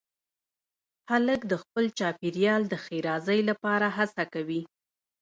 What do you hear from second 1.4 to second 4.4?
د خپل چاپېریال د ښېرازۍ لپاره هڅه